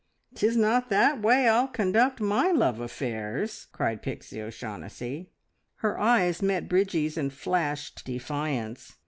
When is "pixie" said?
4.01-4.41